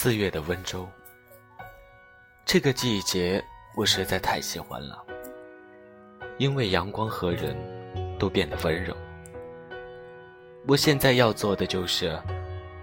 [0.00, 0.88] 四月的温州，
[2.44, 3.44] 这个季节
[3.74, 5.04] 我实在太喜欢了，
[6.36, 7.56] 因为阳光和人
[8.16, 8.96] 都变得温柔。
[10.68, 12.16] 我现在要做的就是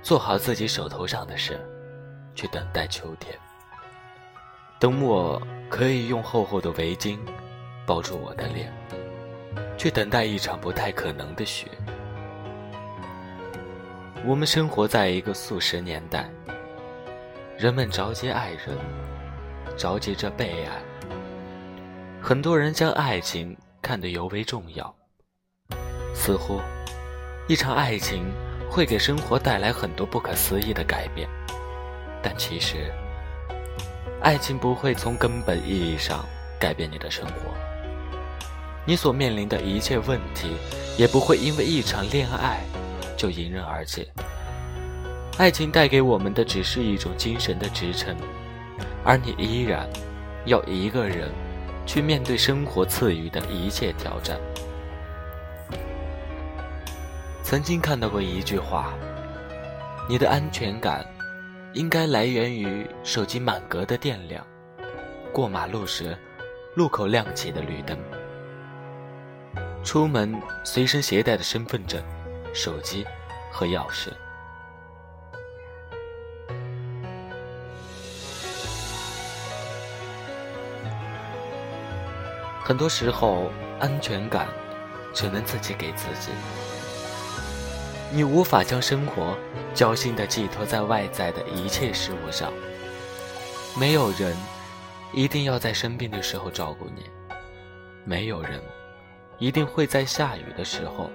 [0.01, 1.57] 做好自己手头上的事，
[2.35, 3.33] 去等待秋天。
[4.77, 7.17] 等我可以用厚厚的围巾
[7.85, 8.73] 包住我的脸，
[9.77, 11.71] 去等待一场不太可能的雪。
[14.25, 16.29] 我们生活在一个素食年代，
[17.57, 18.77] 人们着急爱人，
[19.77, 20.71] 着急着被爱。
[22.21, 24.93] 很多人将爱情看得尤为重要，
[26.13, 26.59] 似乎
[27.47, 28.25] 一场爱情
[28.69, 31.29] 会给生活带来很多不可思议的改变，
[32.21, 32.91] 但其实，
[34.21, 36.25] 爱情不会从根本意义上
[36.59, 37.53] 改变你的生活。
[38.85, 40.57] 你所面临的一切问题，
[40.97, 42.59] 也不会因为一场恋爱。
[43.15, 44.05] 就迎刃而解。
[45.37, 48.15] 爱情带给我们的只是一种精神的支撑，
[49.03, 49.85] 而你依然
[50.45, 51.29] 要一个人
[51.85, 54.39] 去面对生活赐予的一切挑战。
[57.43, 58.93] 曾经看到过一句话：
[60.07, 61.05] 你的安全感
[61.73, 64.45] 应该来源于手机满格的电量，
[65.33, 66.17] 过马路时
[66.75, 67.97] 路口亮起的绿灯，
[69.83, 72.01] 出门随身携带的身份证。
[72.53, 73.05] 手机
[73.51, 74.07] 和钥匙。
[82.67, 84.47] 很多时候，安全感
[85.13, 86.31] 只能自己给自己。
[88.11, 89.37] 你无法将生活
[89.75, 92.51] 侥幸的寄托在外在的一切事物上。
[93.77, 94.35] 没有人
[95.13, 97.03] 一定要在生病的时候照顾你，
[98.03, 98.59] 没有人
[99.37, 101.11] 一定会在下雨的时候。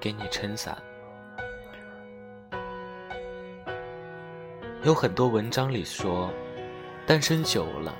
[0.00, 0.78] 给你撑伞。
[4.84, 6.32] 有很多文章里说，
[7.04, 7.92] 单身久了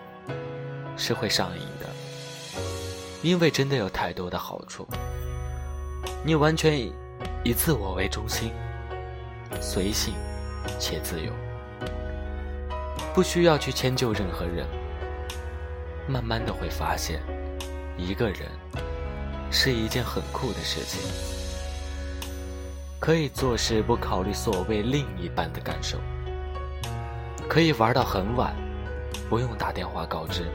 [0.97, 1.87] 是会上瘾的，
[3.23, 4.87] 因为真的有太多的好处。
[6.25, 6.93] 你完全以
[7.45, 8.53] 以自我为中心，
[9.61, 10.15] 随性
[10.79, 11.33] 且自由，
[13.15, 14.67] 不需要去迁就任何人。
[16.07, 17.21] 慢慢的会发现，
[17.97, 18.49] 一个人
[19.51, 21.01] 是一件很酷的事情。
[22.99, 25.99] 可以做事不考虑所谓另一半的感受，
[27.49, 28.55] 可以玩到很晚，
[29.29, 30.47] 不用打电话告知，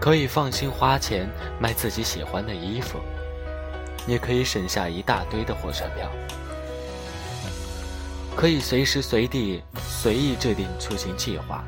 [0.00, 1.28] 可以放心花钱
[1.60, 2.98] 买自己喜欢的衣服，
[4.06, 6.10] 也可以省下一大堆的火车票，
[8.34, 11.62] 可以随时随地随意制定出行计划，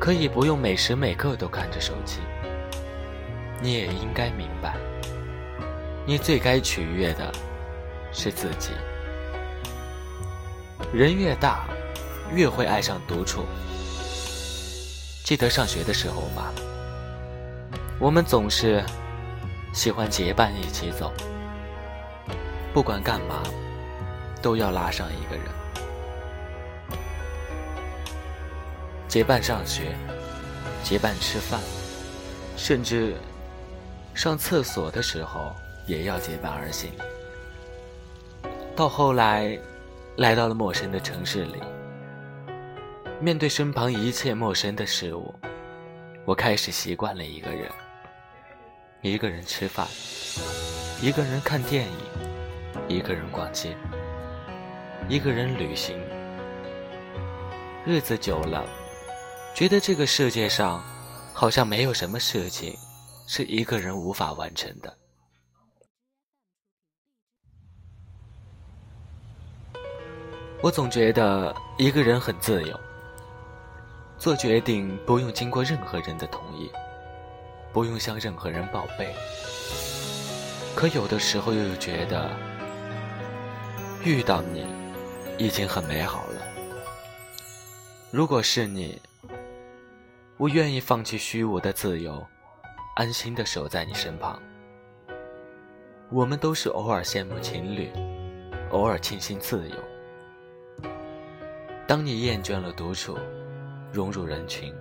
[0.00, 2.20] 可以不用每时每刻都看着手机。
[3.60, 4.76] 你也应该明白，
[6.06, 7.30] 你最该取悦的。
[8.12, 8.70] 是自己。
[10.92, 11.68] 人越大，
[12.34, 13.44] 越会爱上独处。
[15.22, 16.52] 记得上学的时候吗？
[18.00, 18.82] 我们总是
[19.74, 21.12] 喜欢结伴一起走，
[22.72, 23.42] 不管干嘛，
[24.40, 25.44] 都要拉上一个人。
[29.06, 29.94] 结伴上学，
[30.82, 31.60] 结伴吃饭，
[32.56, 33.14] 甚至
[34.14, 35.54] 上厕所的时候
[35.86, 36.90] 也要结伴而行。
[38.74, 39.58] 到后来，
[40.16, 41.60] 来到了陌生的城市里，
[43.20, 45.34] 面对身旁一切陌生的事物，
[46.24, 47.70] 我开始习惯了一个人。
[49.02, 49.88] 一个人吃饭，
[51.00, 51.92] 一个人看电影，
[52.86, 53.74] 一个人逛街，
[55.08, 55.98] 一个人旅行。
[57.86, 58.62] 日子久了，
[59.54, 60.84] 觉得这个世界上
[61.32, 62.76] 好像没有什么事情
[63.26, 64.94] 是一个人无法完成的。
[70.62, 72.78] 我总觉得一个人很自由，
[74.18, 76.70] 做决定不用经过任何人的同意，
[77.72, 79.14] 不用向任何人报备。
[80.74, 82.30] 可有的时候又觉得，
[84.04, 84.66] 遇到你
[85.38, 86.42] 已经很美好了。
[88.10, 89.00] 如果是你，
[90.36, 92.26] 我愿意放弃虚无的自由，
[92.96, 94.40] 安心的守在你身旁。
[96.10, 97.88] 我们都是偶尔羡慕情侣，
[98.70, 99.76] 偶尔庆幸自由。
[101.86, 103.16] 当你厌倦了独处，
[103.92, 104.74] 融入人群，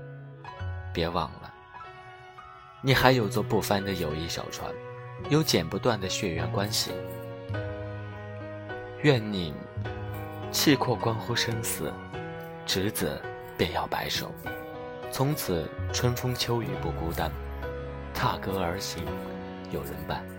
[0.91, 1.38] 别忘了，
[2.81, 4.71] 你还有座不翻的友谊小船，
[5.29, 6.91] 有剪不断的血缘关系。
[9.01, 9.53] 愿你
[10.49, 11.91] 气阔关乎生死，
[12.65, 13.21] 执子
[13.57, 14.33] 便要白首，
[15.11, 17.29] 从此春风秋雨不孤单，
[18.13, 19.03] 踏歌而行
[19.71, 20.38] 有人伴。